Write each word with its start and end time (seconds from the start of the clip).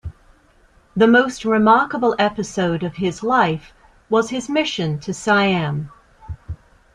The 0.95 1.05
most 1.05 1.45
remarkable 1.45 2.15
episode 2.17 2.81
of 2.81 2.95
his 2.95 3.21
life 3.21 3.71
was 4.09 4.31
his 4.31 4.49
mission 4.49 4.99
to 5.01 5.13
Siam. 5.13 5.91